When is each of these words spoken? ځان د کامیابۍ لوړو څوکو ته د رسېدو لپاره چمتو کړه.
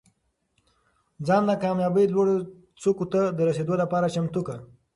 ځان 1.27 1.43
د 1.47 1.51
کامیابۍ 1.63 2.05
لوړو 2.09 2.35
څوکو 2.81 3.05
ته 3.13 3.21
د 3.37 3.39
رسېدو 3.49 3.73
لپاره 3.83 4.11
چمتو 4.15 4.41
کړه. 4.47 4.59